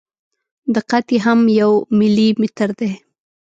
دقت 0.75 1.05
یې 1.13 1.19
هم 1.25 1.39
یو 1.59 1.71
ملي 1.97 2.27
متر 2.41 2.69
دی. 2.79 2.91